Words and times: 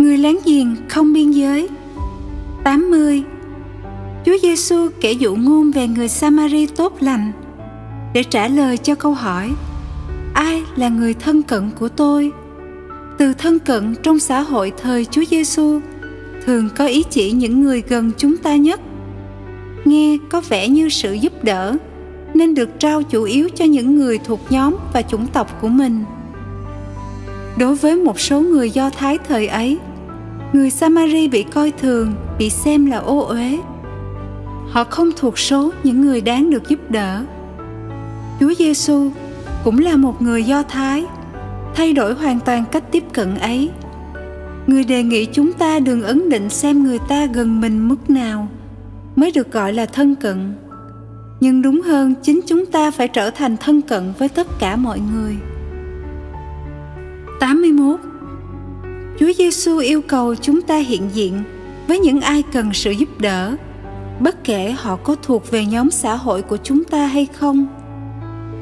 Người 0.00 0.18
láng 0.18 0.38
giềng 0.44 0.76
không 0.88 1.12
biên 1.12 1.30
giới. 1.30 1.68
80. 2.64 3.22
Chúa 4.24 4.36
Giêsu 4.42 4.88
kể 5.00 5.12
dụ 5.12 5.36
ngôn 5.36 5.70
về 5.70 5.88
người 5.88 6.08
Samari 6.08 6.66
tốt 6.66 6.96
lành 7.00 7.32
để 8.14 8.22
trả 8.22 8.48
lời 8.48 8.76
cho 8.76 8.94
câu 8.94 9.14
hỏi, 9.14 9.50
ai 10.34 10.62
là 10.76 10.88
người 10.88 11.14
thân 11.14 11.42
cận 11.42 11.70
của 11.78 11.88
tôi? 11.88 12.32
Từ 13.18 13.32
thân 13.32 13.58
cận 13.58 13.94
trong 14.02 14.18
xã 14.18 14.40
hội 14.40 14.72
thời 14.82 15.04
Chúa 15.04 15.24
Giêsu 15.30 15.80
thường 16.46 16.68
có 16.76 16.86
ý 16.86 17.02
chỉ 17.10 17.32
những 17.32 17.62
người 17.62 17.82
gần 17.88 18.10
chúng 18.18 18.36
ta 18.36 18.56
nhất. 18.56 18.80
Nghe 19.84 20.18
có 20.28 20.40
vẻ 20.48 20.68
như 20.68 20.88
sự 20.88 21.12
giúp 21.12 21.44
đỡ 21.44 21.76
nên 22.34 22.54
được 22.54 22.68
trao 22.78 23.02
chủ 23.02 23.22
yếu 23.22 23.48
cho 23.48 23.64
những 23.64 23.96
người 23.96 24.18
thuộc 24.18 24.40
nhóm 24.50 24.76
và 24.92 25.02
chủng 25.02 25.26
tộc 25.26 25.60
của 25.60 25.68
mình. 25.68 26.04
Đối 27.58 27.74
với 27.74 27.96
một 27.96 28.20
số 28.20 28.40
người 28.40 28.70
do 28.70 28.90
thái 28.90 29.18
thời 29.28 29.46
ấy 29.46 29.78
người 30.52 30.70
samari 30.70 31.28
bị 31.28 31.42
coi 31.42 31.70
thường, 31.70 32.14
bị 32.38 32.50
xem 32.50 32.86
là 32.86 32.98
ô 32.98 33.20
uế. 33.20 33.58
Họ 34.70 34.84
không 34.84 35.10
thuộc 35.16 35.38
số 35.38 35.72
những 35.84 36.00
người 36.00 36.20
đáng 36.20 36.50
được 36.50 36.68
giúp 36.68 36.90
đỡ. 36.90 37.24
Chúa 38.40 38.54
giêsu 38.58 39.10
cũng 39.64 39.78
là 39.78 39.96
một 39.96 40.22
người 40.22 40.44
do 40.44 40.62
thái, 40.62 41.04
thay 41.74 41.92
đổi 41.92 42.14
hoàn 42.14 42.40
toàn 42.40 42.64
cách 42.72 42.84
tiếp 42.92 43.04
cận 43.12 43.34
ấy. 43.34 43.70
Người 44.66 44.84
đề 44.84 45.02
nghị 45.02 45.26
chúng 45.26 45.52
ta 45.52 45.78
đừng 45.78 46.02
ấn 46.02 46.28
định 46.28 46.50
xem 46.50 46.84
người 46.84 46.98
ta 47.08 47.26
gần 47.26 47.60
mình 47.60 47.88
mức 47.88 48.10
nào 48.10 48.48
mới 49.16 49.32
được 49.32 49.52
gọi 49.52 49.72
là 49.72 49.86
thân 49.86 50.14
cận. 50.14 50.52
Nhưng 51.40 51.62
đúng 51.62 51.80
hơn, 51.80 52.14
chính 52.22 52.40
chúng 52.46 52.66
ta 52.66 52.90
phải 52.90 53.08
trở 53.08 53.30
thành 53.30 53.56
thân 53.56 53.82
cận 53.82 54.12
với 54.18 54.28
tất 54.28 54.46
cả 54.58 54.76
mọi 54.76 55.00
người. 55.14 55.36
81 57.40 58.00
Chúa 59.20 59.32
Giêsu 59.38 59.78
yêu 59.78 60.02
cầu 60.02 60.34
chúng 60.34 60.62
ta 60.62 60.76
hiện 60.76 61.10
diện 61.12 61.42
với 61.88 61.98
những 61.98 62.20
ai 62.20 62.42
cần 62.52 62.72
sự 62.72 62.90
giúp 62.90 63.08
đỡ, 63.20 63.56
bất 64.20 64.44
kể 64.44 64.74
họ 64.78 64.96
có 64.96 65.16
thuộc 65.22 65.50
về 65.50 65.66
nhóm 65.66 65.90
xã 65.90 66.14
hội 66.14 66.42
của 66.42 66.56
chúng 66.56 66.84
ta 66.84 67.06
hay 67.06 67.26
không. 67.26 67.66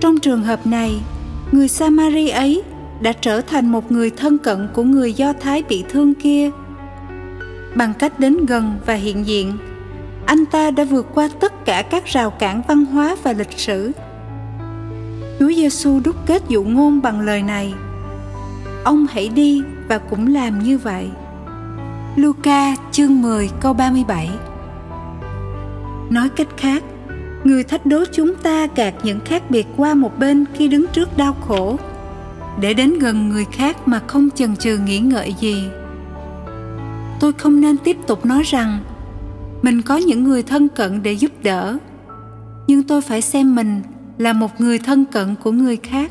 Trong 0.00 0.18
trường 0.18 0.42
hợp 0.42 0.66
này, 0.66 1.00
người 1.52 1.68
samari 1.68 2.28
ấy 2.28 2.62
đã 3.00 3.12
trở 3.12 3.40
thành 3.40 3.72
một 3.72 3.92
người 3.92 4.10
thân 4.10 4.38
cận 4.38 4.68
của 4.74 4.82
người 4.82 5.12
do 5.12 5.32
thái 5.32 5.62
bị 5.68 5.84
thương 5.88 6.14
kia. 6.14 6.50
Bằng 7.74 7.94
cách 7.98 8.20
đến 8.20 8.46
gần 8.46 8.78
và 8.86 8.94
hiện 8.94 9.26
diện, 9.26 9.58
anh 10.26 10.46
ta 10.46 10.70
đã 10.70 10.84
vượt 10.84 11.06
qua 11.14 11.28
tất 11.40 11.64
cả 11.64 11.82
các 11.82 12.06
rào 12.06 12.30
cản 12.30 12.62
văn 12.68 12.84
hóa 12.84 13.16
và 13.22 13.32
lịch 13.32 13.58
sử. 13.58 13.92
Chúa 15.38 15.52
giêsu 15.52 16.00
đúc 16.04 16.16
kết 16.26 16.42
dụ 16.48 16.64
ngôn 16.64 17.02
bằng 17.02 17.20
lời 17.20 17.42
này, 17.42 17.74
ông 18.84 19.06
hãy 19.10 19.28
đi 19.28 19.62
và 19.88 19.98
cũng 19.98 20.34
làm 20.34 20.58
như 20.58 20.78
vậy. 20.78 21.10
Luca 22.16 22.74
chương 22.90 23.22
10 23.22 23.50
câu 23.60 23.72
37 23.72 24.30
Nói 26.10 26.28
cách 26.28 26.48
khác, 26.56 26.82
người 27.44 27.64
thách 27.64 27.86
đố 27.86 28.04
chúng 28.12 28.34
ta 28.34 28.66
gạt 28.76 28.94
những 29.02 29.20
khác 29.20 29.50
biệt 29.50 29.66
qua 29.76 29.94
một 29.94 30.18
bên 30.18 30.44
khi 30.54 30.68
đứng 30.68 30.86
trước 30.92 31.16
đau 31.16 31.32
khổ 31.32 31.76
để 32.60 32.74
đến 32.74 32.98
gần 32.98 33.28
người 33.28 33.44
khác 33.52 33.88
mà 33.88 34.00
không 34.06 34.30
chần 34.30 34.56
chừ 34.56 34.78
nghĩ 34.78 34.98
ngợi 34.98 35.34
gì. 35.40 35.68
Tôi 37.20 37.32
không 37.32 37.60
nên 37.60 37.76
tiếp 37.76 37.96
tục 38.06 38.26
nói 38.26 38.42
rằng 38.42 38.78
mình 39.62 39.82
có 39.82 39.96
những 39.96 40.24
người 40.24 40.42
thân 40.42 40.68
cận 40.68 41.02
để 41.02 41.12
giúp 41.12 41.32
đỡ 41.42 41.78
nhưng 42.66 42.82
tôi 42.82 43.00
phải 43.00 43.22
xem 43.22 43.54
mình 43.54 43.80
là 44.18 44.32
một 44.32 44.60
người 44.60 44.78
thân 44.78 45.04
cận 45.04 45.34
của 45.42 45.52
người 45.52 45.76
khác. 45.76 46.10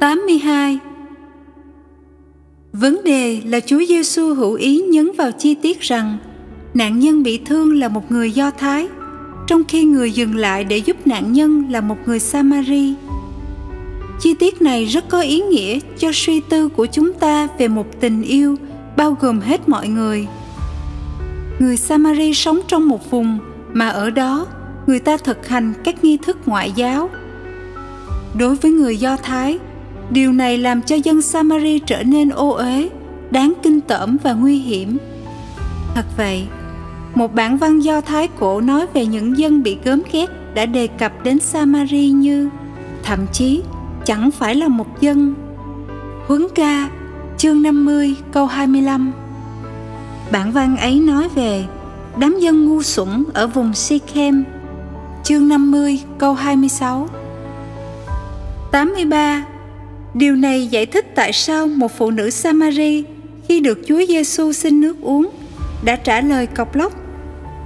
82 0.00 0.78
Vấn 2.80 3.04
đề 3.04 3.40
là 3.44 3.60
Chúa 3.60 3.80
Giêsu 3.88 4.34
hữu 4.34 4.54
ý 4.54 4.80
nhấn 4.80 5.10
vào 5.16 5.30
chi 5.32 5.54
tiết 5.54 5.80
rằng 5.80 6.18
nạn 6.74 6.98
nhân 6.98 7.22
bị 7.22 7.38
thương 7.46 7.78
là 7.78 7.88
một 7.88 8.12
người 8.12 8.32
Do 8.32 8.50
Thái, 8.50 8.88
trong 9.46 9.62
khi 9.68 9.84
người 9.84 10.12
dừng 10.12 10.36
lại 10.36 10.64
để 10.64 10.76
giúp 10.78 11.06
nạn 11.06 11.32
nhân 11.32 11.64
là 11.70 11.80
một 11.80 11.96
người 12.06 12.18
Samari. 12.18 12.94
Chi 14.20 14.34
tiết 14.34 14.62
này 14.62 14.84
rất 14.84 15.08
có 15.08 15.20
ý 15.20 15.40
nghĩa 15.40 15.78
cho 15.98 16.10
suy 16.14 16.40
tư 16.40 16.68
của 16.68 16.86
chúng 16.86 17.12
ta 17.12 17.48
về 17.58 17.68
một 17.68 18.00
tình 18.00 18.22
yêu 18.22 18.56
bao 18.96 19.16
gồm 19.20 19.40
hết 19.40 19.68
mọi 19.68 19.88
người. 19.88 20.26
Người 21.58 21.76
Samari 21.76 22.34
sống 22.34 22.60
trong 22.68 22.88
một 22.88 23.10
vùng 23.10 23.38
mà 23.72 23.88
ở 23.88 24.10
đó 24.10 24.46
người 24.86 24.98
ta 24.98 25.16
thực 25.16 25.48
hành 25.48 25.72
các 25.84 26.04
nghi 26.04 26.16
thức 26.16 26.36
ngoại 26.46 26.72
giáo. 26.76 27.10
Đối 28.38 28.54
với 28.54 28.70
người 28.70 28.96
Do 28.96 29.16
Thái, 29.16 29.58
điều 30.10 30.32
này 30.32 30.58
làm 30.58 30.82
cho 30.82 30.96
dân 30.96 31.22
Samari 31.22 31.78
trở 31.78 32.02
nên 32.02 32.28
ô 32.28 32.50
uế, 32.50 32.88
đáng 33.30 33.52
kinh 33.62 33.80
tởm 33.80 34.16
và 34.22 34.32
nguy 34.32 34.58
hiểm. 34.58 34.98
Thật 35.94 36.04
vậy, 36.16 36.46
một 37.14 37.34
bản 37.34 37.56
văn 37.56 37.80
Do 37.80 38.00
Thái 38.00 38.28
cổ 38.38 38.60
nói 38.60 38.86
về 38.94 39.06
những 39.06 39.38
dân 39.38 39.62
bị 39.62 39.78
gớm 39.84 40.02
ghét 40.12 40.26
đã 40.54 40.66
đề 40.66 40.86
cập 40.86 41.24
đến 41.24 41.38
Samari 41.38 42.08
như 42.08 42.48
thậm 43.02 43.26
chí 43.32 43.62
chẳng 44.04 44.30
phải 44.30 44.54
là 44.54 44.68
một 44.68 45.00
dân. 45.00 45.34
Huấn 46.26 46.46
ca, 46.54 46.88
chương 47.38 47.62
50 47.62 48.14
câu 48.32 48.46
25 48.46 49.12
Bản 50.32 50.52
văn 50.52 50.76
ấy 50.76 51.00
nói 51.00 51.28
về 51.34 51.64
đám 52.16 52.38
dân 52.40 52.64
ngu 52.64 52.82
xuẩn 52.82 53.24
ở 53.34 53.46
vùng 53.46 53.74
Sikhem, 53.74 54.44
chương 55.24 55.48
50 55.48 56.00
câu 56.18 56.34
26 56.34 57.08
83 58.70 59.44
Điều 60.14 60.36
này 60.36 60.66
giải 60.66 60.86
thích 60.86 61.14
tại 61.14 61.32
sao 61.32 61.66
một 61.66 61.98
phụ 61.98 62.10
nữ 62.10 62.30
Samari 62.30 63.04
khi 63.48 63.60
được 63.60 63.78
Chúa 63.86 64.00
Giêsu 64.08 64.52
xin 64.52 64.80
nước 64.80 64.96
uống 65.00 65.30
đã 65.84 65.96
trả 65.96 66.20
lời 66.20 66.46
cọc 66.46 66.76
lóc, 66.76 66.92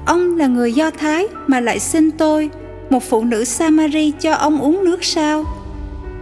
Ông 0.06 0.36
là 0.36 0.46
người 0.46 0.72
Do 0.72 0.90
Thái 0.90 1.26
mà 1.46 1.60
lại 1.60 1.78
xin 1.78 2.10
tôi, 2.10 2.50
một 2.90 3.02
phụ 3.02 3.24
nữ 3.24 3.44
Samari 3.44 4.12
cho 4.20 4.34
ông 4.34 4.60
uống 4.60 4.84
nước 4.84 5.04
sao? 5.04 5.44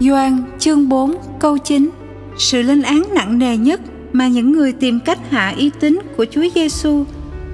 Gioan 0.00 0.42
chương 0.58 0.88
4 0.88 1.14
câu 1.38 1.58
9 1.58 1.91
Sự 2.38 2.62
lên 2.62 2.82
án 2.82 3.02
nặng 3.14 3.38
nề 3.38 3.56
nhất 3.56 3.81
mà 4.12 4.28
những 4.28 4.52
người 4.52 4.72
tìm 4.72 5.00
cách 5.00 5.19
hạ 5.31 5.54
uy 5.56 5.70
tín 5.81 5.98
của 6.16 6.26
Chúa 6.31 6.44
Giêsu 6.54 7.04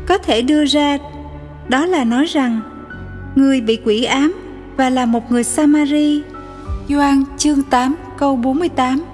có 0.06 0.18
thể 0.18 0.42
đưa 0.42 0.64
ra, 0.64 0.98
đó 1.68 1.86
là 1.86 2.04
nói 2.04 2.26
rằng, 2.26 2.60
người 3.34 3.60
bị 3.60 3.78
quỷ 3.84 4.04
ám 4.04 4.34
và 4.76 4.90
là 4.90 5.06
một 5.06 5.32
người 5.32 5.44
Samari. 5.44 6.22
Gioan 6.88 7.24
chương 7.38 7.62
8 7.62 7.94
câu 8.18 8.36
48 8.36 9.04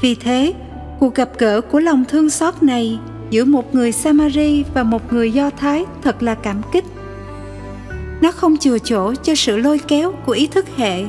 Vì 0.00 0.14
thế, 0.14 0.54
cuộc 1.00 1.14
gặp 1.14 1.28
gỡ 1.38 1.60
của 1.60 1.80
lòng 1.80 2.04
thương 2.08 2.30
xót 2.30 2.62
này 2.62 2.98
giữa 3.30 3.44
một 3.44 3.74
người 3.74 3.92
Samari 3.92 4.64
và 4.74 4.82
một 4.82 5.12
người 5.12 5.32
Do 5.32 5.50
Thái 5.50 5.84
thật 6.02 6.22
là 6.22 6.34
cảm 6.34 6.62
kích. 6.72 6.84
Nó 8.20 8.32
không 8.32 8.56
chừa 8.56 8.78
chỗ 8.78 9.14
cho 9.14 9.34
sự 9.34 9.56
lôi 9.56 9.78
kéo 9.78 10.12
của 10.26 10.32
ý 10.32 10.46
thức 10.46 10.66
hệ 10.76 11.04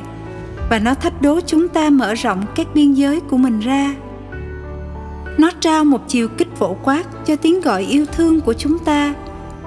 và 0.70 0.78
nó 0.78 0.94
thách 0.94 1.22
đố 1.22 1.40
chúng 1.40 1.68
ta 1.68 1.90
mở 1.90 2.14
rộng 2.14 2.44
các 2.54 2.66
biên 2.74 2.92
giới 2.92 3.20
của 3.20 3.36
mình 3.36 3.60
ra. 3.60 3.94
Nó 5.38 5.50
trao 5.60 5.84
một 5.84 6.08
chiều 6.08 6.28
kích 6.28 6.58
vỗ 6.58 6.76
quát 6.84 7.26
cho 7.26 7.36
tiếng 7.36 7.60
gọi 7.60 7.82
yêu 7.82 8.06
thương 8.06 8.40
của 8.40 8.52
chúng 8.52 8.78
ta 8.78 9.14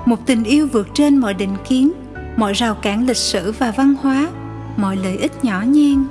một 0.05 0.25
tình 0.25 0.43
yêu 0.43 0.67
vượt 0.67 0.87
trên 0.93 1.17
mọi 1.17 1.33
định 1.33 1.55
kiến 1.67 1.91
mọi 2.37 2.53
rào 2.53 2.75
cản 2.75 3.07
lịch 3.07 3.17
sử 3.17 3.51
và 3.59 3.71
văn 3.71 3.95
hóa 4.01 4.27
mọi 4.77 4.97
lợi 5.03 5.17
ích 5.17 5.45
nhỏ 5.45 5.63
nhen. 5.67 6.03